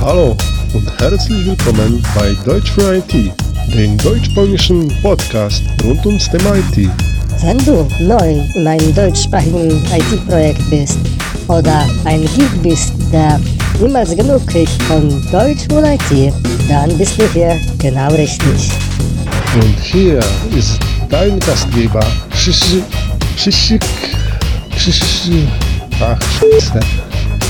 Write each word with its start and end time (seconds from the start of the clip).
Hallo 0.00 0.36
und 0.72 1.00
herzlich 1.00 1.46
willkommen 1.46 2.02
bei 2.14 2.34
Deutsch 2.44 2.72
für 2.72 2.96
IT, 2.96 3.12
den 3.72 3.96
deutsch-polnischen 3.98 4.88
Podcast 5.02 5.62
rund 5.82 6.04
ums 6.04 6.28
Thema 6.28 6.56
IT. 6.56 6.90
Wenn 7.42 7.58
du 7.58 7.88
neu 8.00 8.42
in 8.54 8.66
einem 8.66 8.94
deutschsprachigen 8.94 9.70
IT-Projekt 9.70 10.68
bist 10.68 10.98
oder 11.48 11.88
ein 12.04 12.22
Geek 12.36 12.62
bist, 12.62 12.92
der 13.12 13.40
niemals 13.80 14.14
genug 14.14 14.46
kriegt 14.46 14.82
von 14.82 15.08
Deutsch 15.30 15.66
und 15.70 15.84
IT, 15.84 16.32
dann 16.68 16.96
bist 16.98 17.18
du 17.18 17.26
hier 17.32 17.58
genau 17.78 18.08
richtig. 18.14 18.70
Und 19.54 19.78
hier 19.80 20.18
ist 20.56 20.78
dein 21.08 21.38
Gastgeber, 21.40 22.04
Shishi, 22.34 22.82
Shishik, 23.36 23.84
Shishi, 24.76 25.48
ach, 26.00 26.18
Scheiße. 26.40 26.80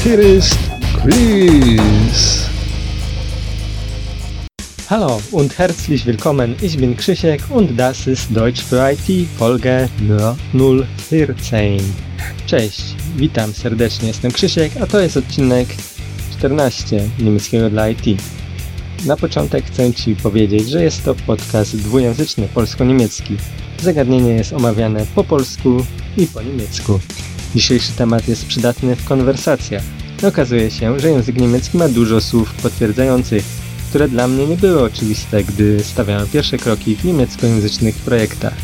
Hier 0.05 0.19
ist 0.19 0.59
Chris. 1.03 2.49
Hallo 4.89 5.21
und 5.33 5.59
herzlich 5.59 6.07
willkommen. 6.07 6.57
Ich 6.63 6.77
bin 6.77 6.97
Krzysiek 6.97 7.41
und 7.51 7.77
das 7.77 8.07
ist 8.07 8.29
Deutsch 8.31 8.63
für 8.63 8.93
IT 8.93 9.29
Folge 9.39 9.89
Nummer 10.01 10.37
014. 11.11 11.81
Cześć, 12.47 12.95
witam 13.17 13.55
serdecznie, 13.55 14.09
jestem 14.09 14.33
Krzysiek, 14.33 14.73
a 14.81 14.87
to 14.87 15.01
jest 15.01 15.17
odcinek 15.17 15.69
14 16.39 17.09
niemieckiego 17.19 17.71
dla 17.71 17.89
IT. 17.89 18.23
Na 19.07 19.17
początek 19.17 19.65
chcę 19.65 19.93
Ci 19.93 20.17
powiedzieć, 20.17 20.69
że 20.69 20.85
jest 20.85 21.05
to 21.05 21.15
podcast 21.15 21.77
dwujęzyczny 21.77 22.49
polsko-niemiecki. 22.55 23.37
Zagadnienie 23.83 24.31
jest 24.31 24.53
omawiane 24.53 25.07
po 25.15 25.25
polsku 25.25 25.87
i 26.17 26.27
po 26.27 26.43
niemiecku. 26.43 27.01
Dzisiejszy 27.55 27.93
temat 27.93 28.29
jest 28.29 28.47
przydatny 28.47 28.97
w 28.97 29.05
konwersacjach. 29.05 30.04
Okazuje 30.29 30.71
się, 30.71 31.01
że 31.01 31.11
język 31.11 31.37
niemiecki 31.37 31.79
ma 31.79 31.89
dużo 31.89 32.21
słów 32.21 32.55
potwierdzających, 32.55 33.45
które 33.89 34.09
dla 34.09 34.29
mnie 34.29 34.47
nie 34.47 34.57
były 34.57 34.83
oczywiste, 34.83 35.45
gdy 35.45 35.85
stawiałem 35.85 36.27
pierwsze 36.29 36.59
kroki 36.59 36.97
w 36.97 37.05
niemieckojęzycznych 37.05 37.95
projektach. 37.95 38.55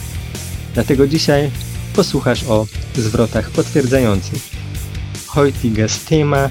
Dlatego 0.74 1.06
dzisiaj 1.06 1.50
posłuchasz 1.94 2.44
o 2.44 2.66
zwrotach 2.96 3.50
potwierdzających. 3.50 4.50
Heutiges 5.26 6.04
Thema 6.04 6.50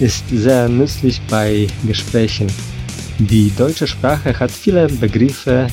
ist 0.00 0.24
sehr 0.44 0.70
nützlich 0.70 1.20
bei 1.30 1.66
Gesprächen. 1.84 2.48
Die 3.20 3.50
deutsche 3.58 3.86
Sprache 3.86 4.32
hat 4.32 4.52
viele 4.52 4.88
Begriffe 4.88 5.68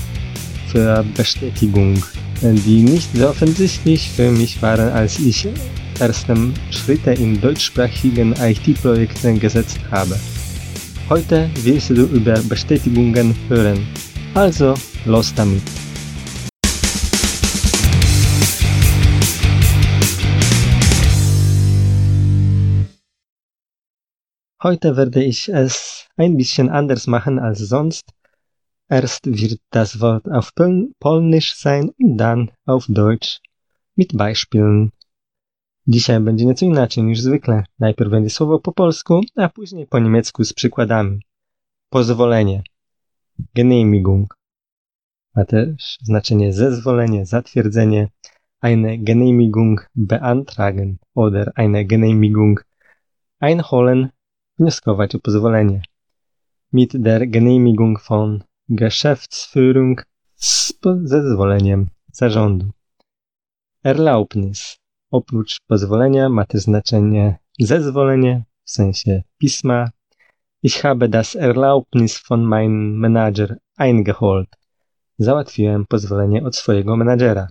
für 0.73 1.03
Bestätigung, 1.17 2.03
die 2.41 2.83
nicht 2.83 3.09
so 3.17 3.29
offensichtlich 3.29 4.09
für 4.15 4.31
mich 4.31 4.61
waren, 4.61 4.89
als 4.93 5.19
ich 5.19 5.47
erste 6.01 6.35
Schritte 6.71 7.11
in 7.11 7.39
deutschsprachigen 7.39 8.33
IT-Projekten 8.33 9.39
gesetzt 9.39 9.79
habe. 9.91 10.19
Heute 11.07 11.47
wirst 11.63 11.91
du 11.91 12.05
über 12.07 12.41
Bestätigungen 12.41 13.35
hören. 13.47 13.87
Also, 14.33 14.73
los 15.05 15.31
damit! 15.35 15.61
Heute 24.63 24.97
werde 24.97 25.23
ich 25.23 25.49
es 25.49 26.07
ein 26.17 26.35
bisschen 26.35 26.69
anders 26.69 27.05
machen 27.05 27.37
als 27.37 27.59
sonst. 27.59 28.05
Erst 28.89 29.25
wird 29.25 29.59
das 29.69 29.99
Wort 29.99 30.29
auf 30.29 30.53
Pol 30.55 30.91
Polnisch 30.99 31.55
sein 31.55 31.91
und 31.99 32.17
dann 32.17 32.51
auf 32.65 32.85
Deutsch 32.87 33.39
mit 33.95 34.17
Beispielen. 34.17 34.91
Dzisiaj 35.93 36.19
będzie 36.19 36.45
nieco 36.45 36.65
inaczej 36.65 37.03
niż 37.03 37.21
zwykle. 37.21 37.63
Najpierw 37.79 38.11
będzie 38.11 38.29
słowo 38.29 38.59
po 38.59 38.71
polsku, 38.71 39.21
a 39.35 39.49
później 39.49 39.87
po 39.87 39.99
niemiecku 39.99 40.43
z 40.43 40.53
przykładami. 40.53 41.21
Pozwolenie. 41.89 42.63
Genehmigung. 43.55 44.37
Ma 45.35 45.45
też 45.45 45.97
znaczenie 46.01 46.53
zezwolenie, 46.53 47.25
zatwierdzenie. 47.25 48.09
Eine 48.61 48.97
Genehmigung 48.97 49.89
beantragen 49.95 50.97
oder 51.15 51.51
eine 51.55 51.85
Genehmigung 51.85 52.65
einholen. 53.39 54.09
Wnioskować 54.59 55.15
o 55.15 55.19
pozwolenie. 55.19 55.81
Mit 56.73 57.01
der 57.01 57.29
Genehmigung 57.29 57.99
von 58.09 58.43
Geschäftsführung 58.69 60.05
z 60.35 60.73
zezwoleniem 61.03 61.87
zarządu. 62.11 62.71
Erlaubnis 63.83 64.80
Oprócz 65.11 65.59
pozwolenia 65.67 66.29
ma 66.29 66.45
też 66.45 66.61
znaczenie 66.61 67.37
zezwolenie, 67.59 68.43
w 68.63 68.71
sensie 68.71 69.23
pisma. 69.37 69.89
Ich 70.63 70.81
habe 70.81 71.09
das 71.09 71.35
Erlaubnis 71.35 72.23
von 72.29 72.43
meinem 72.43 72.99
Manager 72.99 73.57
eingeholt. 73.77 74.49
Załatwiłem 75.17 75.85
pozwolenie 75.85 76.43
od 76.43 76.55
swojego 76.55 76.97
menadżera. 76.97 77.47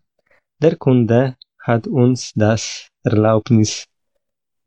Der 0.60 0.78
Kunde 0.78 1.34
hat 1.56 1.86
uns 1.86 2.32
das 2.36 2.90
Erlaubnis 3.04 3.86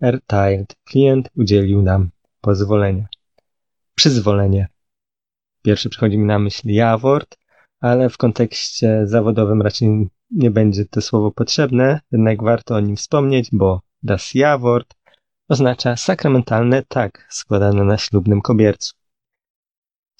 erteilt. 0.01 0.75
Klient 0.83 1.29
udzielił 1.35 1.81
nam 1.81 2.09
pozwolenia. 2.41 3.07
Przyzwolenie. 3.95 4.67
Pierwszy 5.61 5.89
przychodzi 5.89 6.17
mi 6.17 6.25
na 6.25 6.39
myśl 6.39 6.69
jawort, 6.69 7.37
ale 7.79 8.09
w 8.09 8.17
kontekście 8.17 9.07
zawodowym 9.07 9.61
raczej 9.61 10.07
nie 10.33 10.51
będzie 10.51 10.85
to 10.85 11.01
słowo 11.01 11.31
potrzebne, 11.31 11.99
jednak 12.11 12.43
warto 12.43 12.75
o 12.75 12.79
nim 12.79 12.95
wspomnieć, 12.95 13.49
bo 13.51 13.81
das 14.03 14.33
Jawort 14.33 14.95
oznacza 15.47 15.97
sakramentalne 15.97 16.83
tak 16.87 17.27
składane 17.29 17.83
na 17.83 17.97
ślubnym 17.97 18.41
kobiercu. 18.41 18.93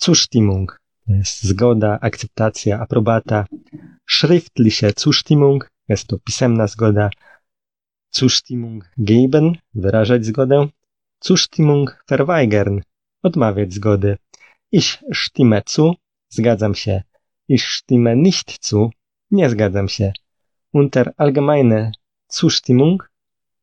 Zustimmung 0.01 0.83
to 1.07 1.13
jest 1.13 1.43
zgoda, 1.43 1.99
akceptacja, 2.01 2.79
aprobata. 2.79 3.45
Schriftliche 4.09 4.91
Zustimmung 4.97 5.69
jest 5.89 6.07
to 6.07 6.19
pisemna 6.19 6.67
zgoda. 6.67 7.09
Zustimmung 8.11 8.91
geben 8.97 9.55
wyrażać 9.73 10.25
zgodę. 10.25 10.67
Zustimmung 11.23 12.03
verweigern 12.09 12.81
odmawiać 13.23 13.73
zgody. 13.73 14.17
Ich 14.71 15.03
stimme 15.13 15.61
zu 15.65 15.95
zgadzam 16.29 16.75
się. 16.75 17.03
Ich 17.47 17.63
stimme 17.63 18.15
nicht 18.15 18.65
zu 18.65 18.89
nie 19.33 19.49
zgadzam 19.49 19.89
się. 19.89 20.13
Unter 20.73 21.13
allgemeine 21.17 21.91
Zustimmung 22.27 23.11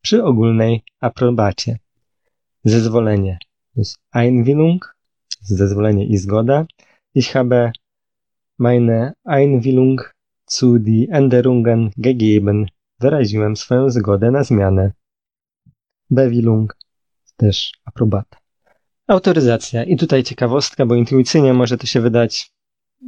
przy 0.01 0.23
ogólnej 0.23 0.83
aprobacie. 0.99 1.77
Zezwolenie. 2.63 3.37
To 3.73 3.81
jest 3.81 3.99
Einwilling, 4.11 4.95
zezwolenie 5.41 6.05
i 6.05 6.17
zgoda. 6.17 6.65
Ich 7.13 7.31
habe 7.33 7.71
meine 8.57 9.13
Einwilling 9.25 10.13
zu 10.45 10.79
die 10.79 11.07
Änderungen 11.11 11.91
gegeben. 11.97 12.65
Wyraziłem 12.99 13.55
swoją 13.55 13.89
zgodę 13.89 14.31
na 14.31 14.43
zmianę. 14.43 14.91
Bewilung, 16.09 16.77
też 17.37 17.71
aprobata. 17.85 18.37
Autoryzacja. 19.07 19.83
I 19.83 19.97
tutaj 19.97 20.23
ciekawostka, 20.23 20.85
bo 20.85 20.95
intuicyjnie 20.95 21.53
może 21.53 21.77
to 21.77 21.87
się 21.87 22.01
wydać 22.01 22.51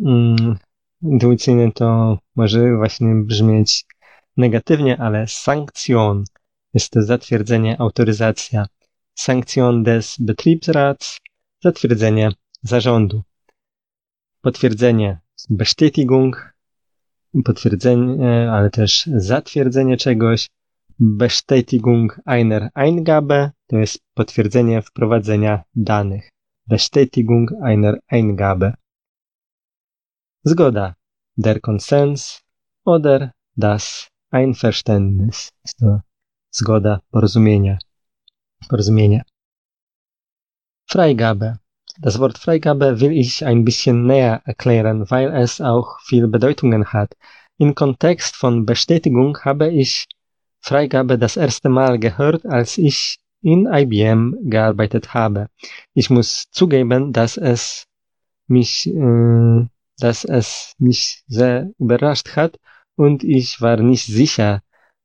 mm, 0.06 0.58
intuicyjnie 1.04 1.72
to 1.72 2.18
może 2.36 2.76
właśnie 2.78 3.16
brzmieć 3.16 3.86
negatywnie, 4.38 4.98
ale 4.98 5.28
sankcjon 5.28 6.24
jest 6.74 6.90
to 6.90 7.02
zatwierdzenie, 7.02 7.82
autoryzacja. 7.82 8.66
Sankcjon 9.16 9.84
des 9.84 10.16
Betriebsrats, 10.20 11.20
zatwierdzenie 11.64 12.32
zarządu. 12.64 13.24
Potwierdzenie, 14.42 15.20
Bestätigung, 15.50 16.54
potwierdzenie, 17.46 18.52
ale 18.52 18.70
też 18.70 19.10
zatwierdzenie 19.16 19.98
czegoś. 19.98 20.50
Bestätigung 21.00 22.22
einer 22.26 22.70
Eingabe 22.74 23.52
to 23.68 23.78
jest 23.78 24.00
potwierdzenie 24.14 24.82
wprowadzenia 24.82 25.64
danych. 25.76 26.30
Bestätigung 26.68 27.52
einer 27.64 28.00
Eingabe. 28.08 28.74
Zgoda. 30.46 30.98
Der 31.38 31.62
Konsens 31.62 32.42
oder 32.84 33.34
das 33.56 34.10
Einverständnis. 34.30 35.52
To 35.80 36.02
zgoda, 36.52 37.02
porozumienia. 37.12 37.80
Porozumienie. 38.68 39.22
Freigabe. 40.86 41.60
Das 41.98 42.20
Wort 42.20 42.38
Freigabe 42.38 43.00
will 43.00 43.14
ich 43.14 43.46
ein 43.46 43.64
bisschen 43.64 44.06
näher 44.06 44.42
erklären, 44.44 45.10
weil 45.10 45.32
es 45.34 45.62
auch 45.62 46.02
viel 46.02 46.28
Bedeutungen 46.28 46.88
hat. 46.92 47.14
Im 47.58 47.74
Kontext 47.74 48.36
von 48.36 48.66
Bestätigung 48.66 49.38
habe 49.46 49.70
ich 49.70 50.08
Freigabe 50.60 51.18
das 51.18 51.38
erste 51.38 51.70
Mal 51.70 52.00
gehört, 52.00 52.46
als 52.46 52.78
ich 52.78 53.20
in 53.42 53.66
IBM 53.66 54.50
gearbeitet 54.50 55.14
habe. 55.14 55.48
Ich 55.94 56.10
muss 56.10 56.50
zugeben, 56.52 57.14
dass 57.14 57.38
es 57.38 57.86
mich 58.48 58.88
äh, 58.88 59.68
dass 60.00 60.26
es 60.26 60.74
mich 60.80 61.24
sehr 61.28 61.72
überrascht 61.80 62.36
hat 62.36 62.60
und 62.96 63.24
ich 63.24 63.62
war 63.62 63.78
nicht 63.78 64.06
sicher, 64.06 64.62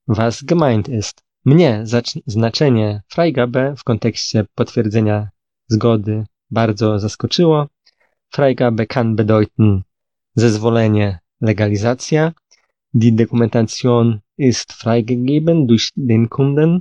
was 0.06 0.46
gemeint 0.46 0.88
ist. 0.88 1.22
Mnie 1.44 1.84
znaczenie 2.26 3.02
Freigabe 3.08 3.74
w 3.76 3.84
kontekście 3.84 4.44
potwierdzenia 4.54 5.30
zgody 5.68 6.24
bardzo 6.50 6.98
zaskoczyło. 6.98 7.68
Freigabe 8.30 8.86
kann 8.86 9.16
bedeuten 9.16 9.82
Zezwolenie, 10.36 11.18
Legalizacja. 11.40 12.32
Die 12.94 13.12
Dokumentation 13.12 14.20
ist 14.36 14.72
freigegeben 14.72 15.66
durch 15.66 15.90
den 15.96 16.28
Kunden. 16.28 16.80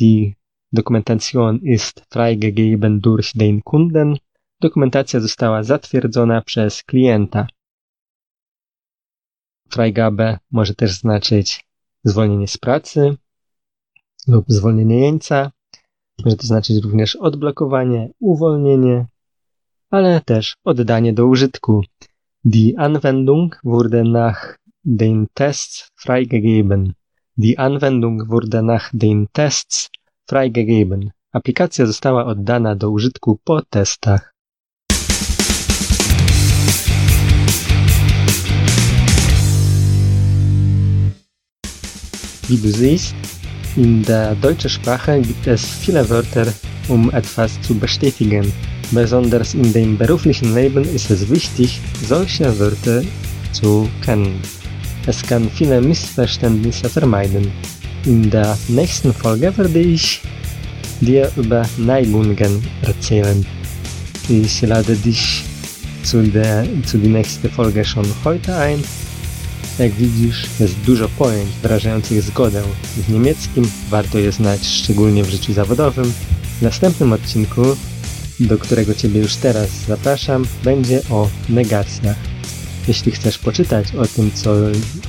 Die 0.00 0.36
Dokumentation 0.72 1.60
ist 1.62 2.02
freigegeben 2.10 3.00
durch 3.00 3.32
den 3.32 3.64
Kunden. 3.64 4.18
Dokumentacja 4.60 5.20
została 5.20 5.62
zatwierdzona 5.62 6.42
przez 6.42 6.82
klienta. 6.82 7.46
Freigabe 9.70 10.38
może 10.50 10.74
też 10.74 10.92
znaczyć 10.92 11.66
zwolnienie 12.04 12.48
z 12.48 12.58
pracy 12.58 13.16
lub 14.26 14.44
zwolnienie 14.48 15.00
jeńca. 15.00 15.52
Może 16.24 16.36
to 16.36 16.46
znaczyć 16.46 16.84
również 16.84 17.16
odblokowanie, 17.16 18.10
uwolnienie, 18.20 19.06
ale 19.90 20.20
też 20.20 20.56
oddanie 20.64 21.12
do 21.12 21.26
użytku. 21.26 21.82
Die 22.44 22.78
Anwendung 22.78 23.60
wurde 23.64 24.04
nach 24.04 24.58
den 24.84 25.26
Tests 25.34 25.88
freigegeben. 25.96 26.92
Die 27.36 27.58
Anwendung 27.58 28.26
wurde 28.28 28.62
nach 28.62 28.90
den 28.92 29.26
Tests 29.32 29.90
freigegeben. 30.26 31.10
Aplikacja 31.32 31.86
została 31.86 32.26
oddana 32.26 32.76
do 32.76 32.90
użytku 32.90 33.38
po 33.44 33.62
testach. 33.62 34.37
Wie 42.48 42.56
du 42.56 42.70
siehst, 42.70 43.14
in 43.76 44.02
der 44.02 44.34
deutschen 44.36 44.70
Sprache 44.70 45.20
gibt 45.20 45.46
es 45.46 45.64
viele 45.64 46.08
Wörter, 46.08 46.46
um 46.88 47.10
etwas 47.12 47.60
zu 47.60 47.74
bestätigen. 47.74 48.50
Besonders 48.90 49.52
in 49.52 49.70
dem 49.72 49.98
beruflichen 49.98 50.54
Leben 50.54 50.82
ist 50.94 51.10
es 51.10 51.28
wichtig, 51.28 51.78
solche 52.08 52.58
Wörter 52.58 53.02
zu 53.52 53.88
kennen. 54.02 54.40
Es 55.06 55.22
kann 55.22 55.50
viele 55.50 55.80
Missverständnisse 55.80 56.88
vermeiden. 56.88 57.52
In 58.06 58.30
der 58.30 58.56
nächsten 58.68 59.12
Folge 59.12 59.56
werde 59.56 59.78
ich 59.78 60.22
dir 61.02 61.30
über 61.36 61.68
Neigungen 61.76 62.66
erzählen. 62.82 63.44
Ich 64.28 64.62
lade 64.62 64.96
dich 64.96 65.44
zu 66.02 66.22
der, 66.22 66.66
zu 66.86 66.96
die 66.96 67.08
nächste 67.08 67.50
Folge 67.50 67.84
schon 67.84 68.06
heute 68.24 68.56
ein. 68.56 68.82
Jak 69.78 69.92
widzisz, 69.92 70.46
jest 70.60 70.74
dużo 70.74 71.08
pojęć 71.08 71.50
wyrażających 71.62 72.22
zgodę 72.22 72.62
w 72.96 73.12
niemieckim, 73.12 73.70
warto 73.90 74.18
je 74.18 74.32
znać 74.32 74.66
szczególnie 74.66 75.24
w 75.24 75.30
życiu 75.30 75.52
zawodowym. 75.52 76.12
W 76.58 76.62
następnym 76.62 77.12
odcinku, 77.12 77.62
do 78.40 78.58
którego 78.58 78.94
Ciebie 78.94 79.20
już 79.20 79.34
teraz 79.34 79.70
zapraszam, 79.88 80.46
będzie 80.64 81.02
o 81.10 81.28
negacjach. 81.48 82.16
Jeśli 82.88 83.12
chcesz 83.12 83.38
poczytać 83.38 83.94
o 83.94 84.06
tym, 84.06 84.30
co 84.34 84.54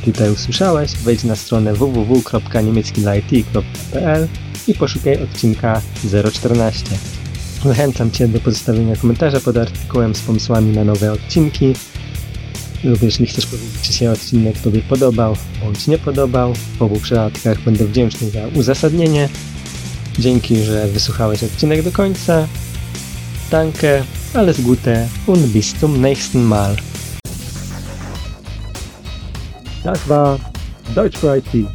tutaj 0.06 0.31
usłyszałeś, 0.31 0.92
wejdź 0.92 1.24
na 1.24 1.36
stronę 1.36 1.74
www.niemieckidlit.pl 1.74 4.27
i 4.68 4.74
poszukaj 4.74 5.24
odcinka 5.24 5.81
014. 6.33 6.86
Zachęcam 7.66 8.12
Cię 8.12 8.27
do 8.27 8.39
pozostawienia 8.39 8.95
komentarza 8.95 9.39
pod 9.39 9.57
artykułem 9.57 10.16
z 10.16 10.21
pomysłami 10.21 10.75
na 10.75 10.83
nowe 10.83 11.12
odcinki 11.12 11.74
lub 12.84 13.02
jeśli 13.02 13.26
chcesz 13.26 13.46
powiedzieć, 13.46 13.81
czy 13.81 13.94
się 13.94 14.12
odcinek 14.12 14.58
Tobie 14.58 14.81
podobał 14.81 15.36
bądź 15.64 15.88
nie 15.88 15.98
podobał. 15.98 16.54
W 16.54 16.81
obu 16.81 17.00
przypadkach 17.00 17.62
będę 17.62 17.86
wdzięczny 17.86 18.30
za 18.30 18.48
uzasadnienie. 18.48 19.30
Dzięki, 20.20 20.64
że 20.64 20.88
wysłuchałeś 20.88 21.44
odcinek 21.44 21.84
do 21.84 21.92
końca. 21.92 22.48
Danke, 23.52 24.04
alles 24.34 24.62
Gute 24.62 25.08
und 25.28 25.46
bis 25.46 25.76
zum 25.80 26.02
nächsten 26.02 26.44
Mal. 26.44 26.76
Das 29.84 30.00
war 30.08 30.40
Deutsch 30.96 31.24
IT. 31.24 31.68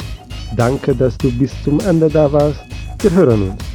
Danke, 0.56 0.94
dass 0.94 1.16
du 1.16 1.32
bis 1.32 1.50
zum 1.64 1.80
Ende 1.80 2.10
da 2.10 2.32
warst. 2.32 2.60
Wir 3.02 3.10
hören 3.10 3.42
uns. 3.42 3.73